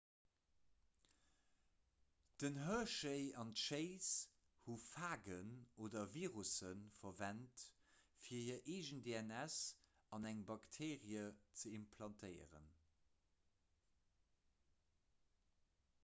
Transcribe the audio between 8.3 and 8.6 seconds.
hir